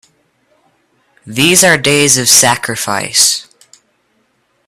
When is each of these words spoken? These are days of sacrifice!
These 1.27 1.63
are 1.63 1.77
days 1.77 2.17
of 2.17 2.27
sacrifice! 2.27 3.47